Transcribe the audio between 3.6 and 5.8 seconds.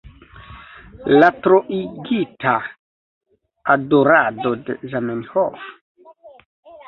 adorado de Zamenhof?